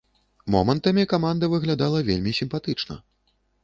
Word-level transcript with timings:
Момантамі 0.55 1.03
каманда 1.13 1.51
выглядала 1.53 2.05
вельмі 2.11 2.37
сімпатычна. 2.43 3.03